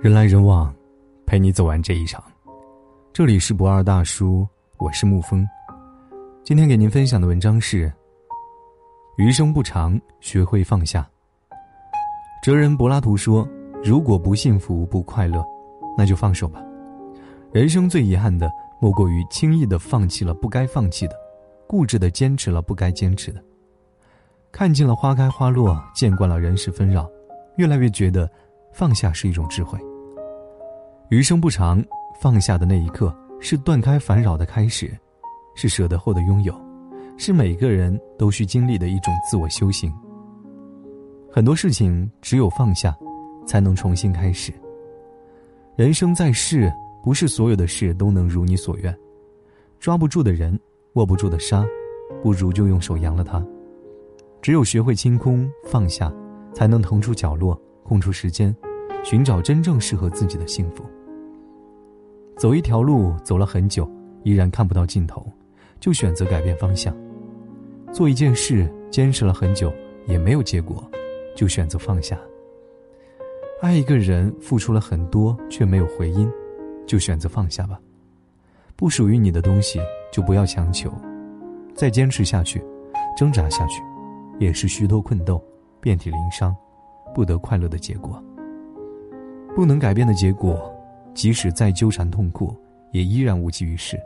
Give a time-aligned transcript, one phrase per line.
[0.00, 0.72] 人来人往，
[1.26, 2.22] 陪你走完这一场。
[3.12, 5.44] 这里是不二大叔，我是沐风。
[6.44, 7.92] 今天给您分享的文章是：
[9.16, 11.04] 余生不长，学会放下。
[12.44, 13.46] 哲人柏拉图说
[13.82, 15.44] ：“如果不幸福、不快乐，
[15.96, 16.62] 那就放手吧。
[17.50, 18.48] 人生最遗憾的，
[18.80, 21.16] 莫过于轻易的放弃了不该放弃的，
[21.66, 23.42] 固执的坚持了不该坚持的。
[24.52, 27.10] 看尽了花开花落，见惯了人世纷扰，
[27.56, 28.30] 越来越觉得
[28.72, 29.78] 放下是一种智慧。”
[31.10, 31.82] 余生不长，
[32.20, 34.92] 放下的那一刻是断开烦扰的开始，
[35.54, 36.54] 是舍得后的拥有，
[37.16, 39.92] 是每个人都需经历的一种自我修行。
[41.30, 42.96] 很多事情只有放下，
[43.46, 44.52] 才能重新开始。
[45.76, 48.94] 人生在世，不是所有的事都能如你所愿，
[49.78, 50.58] 抓不住的人，
[50.94, 51.64] 握不住的沙，
[52.22, 53.42] 不如就用手扬了它。
[54.42, 56.12] 只有学会清空放下，
[56.52, 58.54] 才能腾出角落，空出时间，
[59.02, 60.84] 寻找真正适合自己的幸福。
[62.36, 63.90] 走一条路走了很久，
[64.24, 65.26] 依然看不到尽头，
[65.80, 66.92] 就选择改变方向；
[67.92, 69.72] 做一件事坚持了很久
[70.06, 70.88] 也没有结果，
[71.34, 72.16] 就选择放下；
[73.62, 76.30] 爱一个人付出了很多却没有回音，
[76.86, 77.80] 就选择放下吧。
[78.76, 79.80] 不属于你的东西
[80.12, 80.92] 就不要强求，
[81.74, 82.62] 再坚持下去，
[83.16, 83.82] 挣扎下去，
[84.38, 85.42] 也是虚脱困斗，
[85.80, 86.54] 遍体鳞伤，
[87.14, 88.22] 不得快乐的结果。
[89.54, 90.74] 不能改变的结果。
[91.14, 92.54] 即使再纠缠痛苦，
[92.92, 93.98] 也依然无济于事。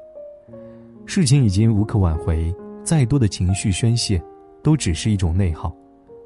[1.04, 4.22] 事情已经无可挽回，再多的情绪宣泄，
[4.62, 5.70] 都只是一种内耗。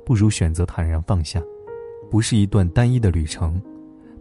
[0.05, 1.43] 不如选择坦然放下。
[2.09, 3.61] 不是一段单一的旅程，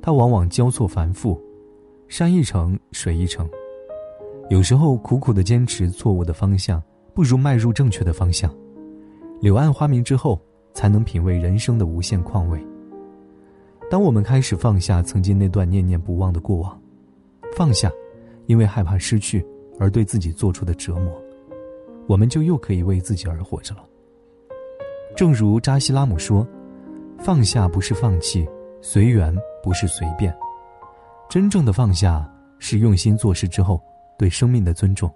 [0.02, 1.40] 它往往交错繁复，
[2.08, 3.47] 山一程，水一程。
[4.50, 6.81] 有时候苦苦的坚持错误的方向，
[7.14, 8.52] 不如迈入正确的方向。
[9.40, 10.42] 柳暗花明之后，
[10.76, 12.64] 才能品味人生的无限况味。
[13.90, 16.80] 当我们开始放下曾经那段念念不忘的过往，
[17.56, 17.90] 放下，
[18.45, 19.46] 因为害怕失去
[19.80, 21.22] 而对自己做出的折磨，
[22.08, 23.84] 我们就又可以为自己而活着了。
[25.16, 26.46] 正如扎西拉姆说
[27.19, 28.46] ：“放下不是放弃，
[28.81, 30.36] 随缘不是随便，
[31.30, 33.81] 真正的放下是用心做事之后
[34.18, 35.09] 对生命的尊重，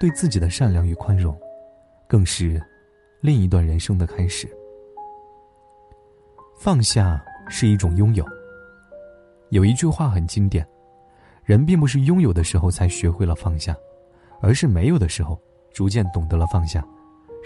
[0.00, 1.36] 对自己的善良与宽容，
[2.06, 2.58] 更是
[3.20, 4.48] 另一段人生的开始。”
[6.58, 7.22] 放下。
[7.48, 8.26] 是一种拥有。
[9.50, 10.66] 有一句话很经典：
[11.44, 13.72] 人并不是拥有的时候才学会了放下，
[14.40, 15.40] 而是没有的时候
[15.72, 16.84] 逐渐懂得了放下，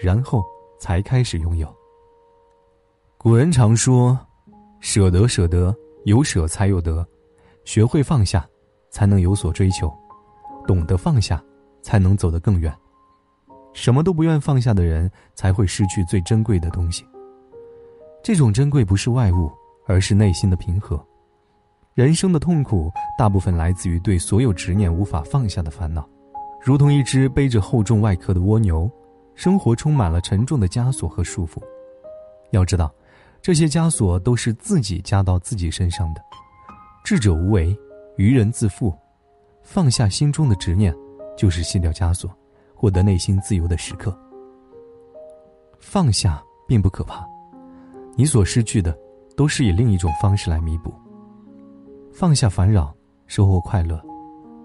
[0.01, 0.43] 然后
[0.79, 1.71] 才开始拥有。
[3.19, 4.17] 古人常说
[4.81, 5.71] ：“舍得，舍得，
[6.05, 7.05] 有舍才有得。”
[7.63, 8.43] 学会放下，
[8.89, 9.87] 才能有所追求；
[10.65, 11.39] 懂得放下，
[11.83, 12.75] 才能走得更远。
[13.71, 17.05] 什么都不愿放下的人，才会失去最珍贵的东西。
[18.23, 19.51] 这种珍贵不是外物。
[19.87, 21.03] 而是内心的平和。
[21.95, 26.07] 人生的痛苦大部分来自于对所有执念无法放下的烦恼，
[26.61, 28.89] 如同一只背着厚重外壳的蜗牛，
[29.35, 31.61] 生活充满了沉重的枷锁和束缚。
[32.51, 32.93] 要知道，
[33.41, 36.21] 这些枷锁都是自己加到自己身上的。
[37.03, 37.77] 智者无为，
[38.15, 38.93] 愚人自负。
[39.63, 40.95] 放下心中的执念，
[41.37, 42.31] 就是卸掉枷锁，
[42.73, 44.17] 获得内心自由的时刻。
[45.79, 47.27] 放下并不可怕，
[48.15, 48.97] 你所失去的。
[49.35, 50.93] 都是以另一种方式来弥补。
[52.11, 52.93] 放下烦扰，
[53.25, 53.97] 收获快乐；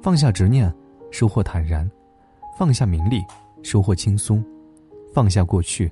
[0.03, 0.71] 放下执念，
[1.11, 1.89] 收获坦然；
[2.59, 3.23] 放下名利，
[3.63, 4.43] 收获轻松；
[5.15, 5.91] 放下过去，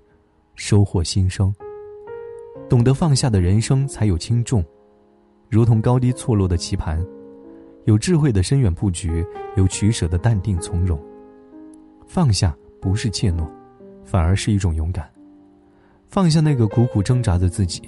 [0.54, 1.54] 收获新生。
[2.68, 4.62] 懂得放下的人生才有轻重，
[5.48, 7.02] 如同高低错落的棋盘，
[7.84, 9.24] 有智慧的深远布局，
[9.56, 11.00] 有取舍的淡定从容。
[12.06, 13.48] 放下不是怯懦，
[14.04, 15.13] 反而是一种勇敢。
[16.14, 17.82] 放下那个苦苦挣扎的自己。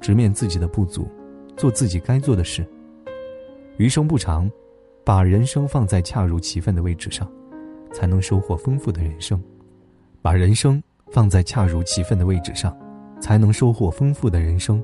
[0.00, 1.08] 直面自己的不足，
[1.56, 2.64] 做自己该做的事。
[3.76, 4.48] 余生不长，
[5.04, 7.28] 把人生放在恰如其分的位置上，
[7.92, 9.42] 才能收获丰富的人生。
[10.20, 12.76] 把人生放在恰如其分的位置上，
[13.20, 14.80] 才能收获丰富的人生。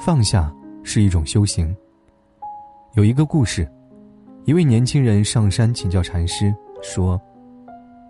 [0.00, 0.54] 放下
[0.84, 1.74] 是一种修行。
[2.94, 3.68] 有一个故事，
[4.44, 7.20] 一位年轻人上山请教禅师，说：“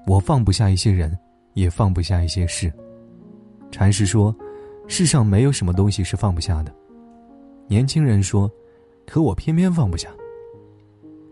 [0.07, 1.19] 我放不下一些人，
[1.55, 2.71] 也放不下一些事。”
[3.71, 4.35] 禅师说。
[4.91, 6.75] 世上没有什么东西是放不下的，
[7.67, 8.51] 年轻人说
[9.07, 10.09] ：“可我偏偏放不下。”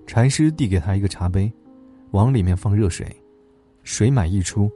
[0.06, 1.50] 禅师递给他一个茶杯，
[2.11, 3.06] 往里面放热水，
[3.83, 4.71] 水满溢出，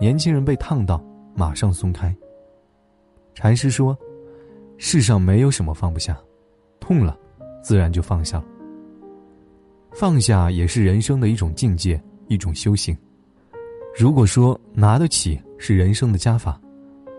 [0.00, 1.00] 年轻人被烫到，
[1.36, 2.12] 马上松开。
[3.32, 3.96] 禅师说
[4.76, 6.20] ：“世上没有什么放不下，
[6.80, 7.16] 痛了，
[7.62, 8.44] 自然就放下了。
[9.92, 12.94] 放下也是人生的一种境界，一种修行。
[13.96, 16.60] 如果说拿得起是人生的加法，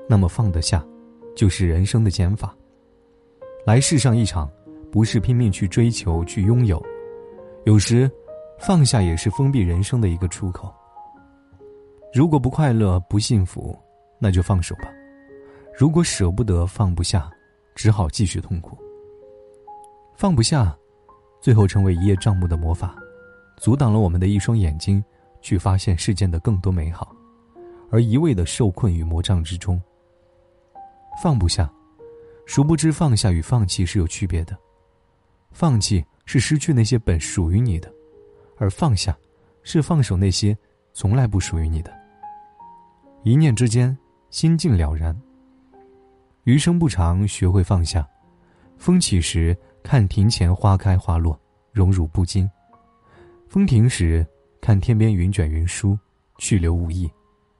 [0.07, 0.85] 那么放得下。”
[1.37, 2.57] 就是人生的减法。
[3.63, 4.49] 来世上一场，
[4.91, 6.83] 不是拼命去追求、去拥有，
[7.65, 8.09] 有时，
[8.57, 10.73] 放下也是封闭人生的一个出口。
[12.11, 13.77] 如果不快乐、不幸福，
[14.19, 14.87] 那就放手吧；
[15.77, 17.29] 如果舍不得、放不下，
[17.75, 18.75] 只好继续痛苦。
[20.15, 20.75] 放不下，
[21.39, 22.95] 最后成为一叶障目的魔法，
[23.57, 25.03] 阻挡了我们的一双眼睛，
[25.39, 27.15] 去发现世间的更多美好，
[27.91, 29.79] 而一味的受困于魔障之中。
[31.21, 31.67] 放不下，
[32.45, 34.55] 殊不知放下与放弃是有区别的。
[35.51, 37.91] 放弃是失去那些本属于你的，
[38.57, 39.17] 而放下，
[39.63, 40.55] 是放手那些
[40.93, 41.91] 从来不属于你的。
[43.23, 43.97] 一念之间，
[44.29, 45.19] 心境了然。
[46.43, 48.07] 余生不长，学会放下。
[48.77, 51.37] 风起时，看庭前花开花落，
[51.71, 52.47] 荣辱不惊；
[53.49, 54.25] 风停时，
[54.61, 55.97] 看天边云卷云舒，
[56.37, 57.09] 去留无意。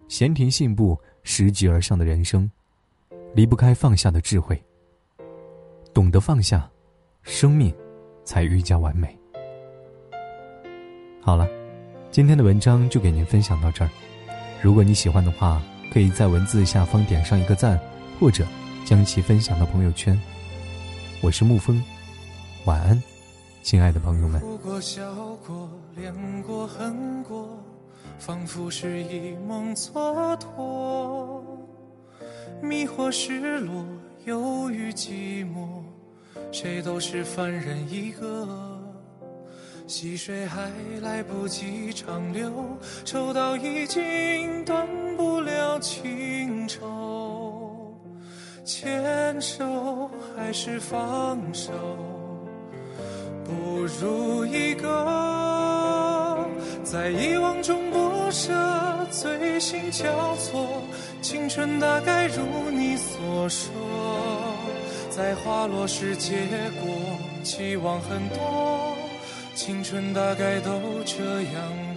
[0.08, 2.50] 闲庭信步，拾级而上的人生。
[3.34, 4.62] 离不开放下的智慧。
[5.94, 6.70] 懂得放下，
[7.24, 7.74] 生命
[8.24, 9.18] 才愈加完美。
[11.20, 11.48] 好了，
[12.12, 13.90] 今天的文章就给您分享到这儿。
[14.62, 17.80] 如果你喜欢的话，可以在文字下方点上一个赞，
[18.20, 18.46] 或者
[18.86, 20.20] 将其分享到朋友圈。
[21.22, 21.84] 我是沐风，
[22.66, 23.02] 晚安，
[23.64, 24.40] 亲爱的朋友们。
[24.42, 25.02] 哭过、笑
[25.48, 26.14] 过、恋
[26.44, 27.58] 过、恨过，
[28.20, 31.57] 仿佛是一梦蹉跎。
[32.62, 33.86] 迷惑、失落、
[34.26, 35.84] 忧郁、寂寞，
[36.52, 38.48] 谁都是凡人一个。
[39.86, 40.70] 细水还
[41.02, 42.52] 来不及长流，
[43.06, 47.98] 抽刀已经断不了情愁。
[48.66, 51.72] 牵手还是放手，
[53.46, 56.46] 不如一个
[56.84, 58.52] 在遗忘中不舍，
[59.10, 60.82] 醉心交错。
[61.30, 63.68] 青春大概如你所说，
[65.10, 66.48] 在花落时结
[66.80, 66.88] 果，
[67.44, 68.96] 期望很多，
[69.54, 71.97] 青春大概都这样。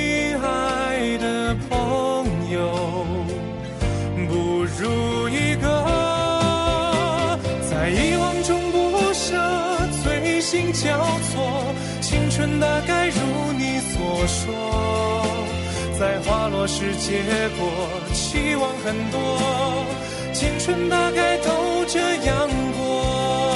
[16.23, 17.21] 花落时结
[17.57, 17.69] 果，
[18.13, 19.85] 期望很多，
[20.33, 23.55] 青春大概都这样过，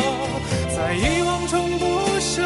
[0.76, 1.86] 在遗忘中不
[2.20, 2.42] 舍，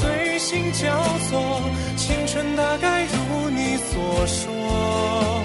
[0.00, 0.86] 醉心交
[1.28, 1.60] 错，
[1.96, 5.42] 青春大概如你所说，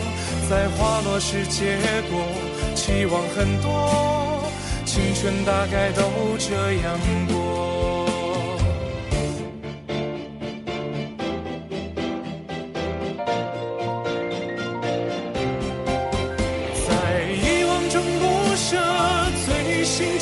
[0.49, 1.77] 在花落时结
[2.11, 2.21] 果。
[2.73, 4.43] 期望很多，
[4.85, 6.01] 青春大概都
[6.37, 8.10] 这样过。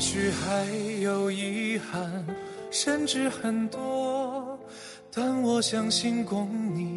[0.00, 0.64] 或许还
[1.02, 2.24] 有遗憾，
[2.70, 4.58] 甚至很多，
[5.12, 6.89] 但我相信共你。